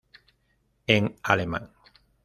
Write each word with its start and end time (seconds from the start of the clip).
En 0.87 1.13
alemán 1.21 1.69